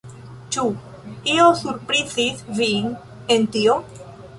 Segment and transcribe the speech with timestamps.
[0.55, 0.63] Ĉu
[1.35, 2.93] io surprizis vin
[3.39, 3.83] en tio?